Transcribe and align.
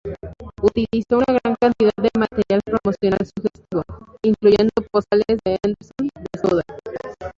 Utilizó 0.63 1.17
una 1.17 1.25
gran 1.43 1.55
cantidad 1.61 1.91
de 1.97 2.09
material 2.17 2.59
promocional 2.65 3.19
sugestivo, 3.19 3.83
incluyendo 4.23 4.71
postales 4.91 5.27
de 5.45 5.59
Andersson 5.63 6.09
desnuda. 6.33 6.63